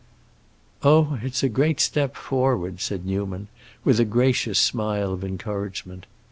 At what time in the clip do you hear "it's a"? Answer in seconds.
1.21-1.47